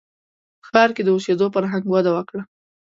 [0.61, 2.41] •په ښار کې د اوسېدو فرهنګ وده وکړه.